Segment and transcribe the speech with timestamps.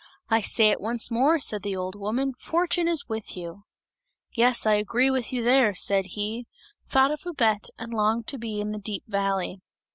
[0.31, 3.65] "I say it once more," said the old woman, "fortune is with you!"
[4.33, 6.47] "Yes, I agree with you there!" said he;
[6.87, 9.61] thought of Babette and longed to be in the deep valley.